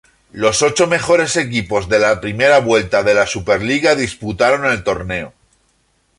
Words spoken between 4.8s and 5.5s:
torneo.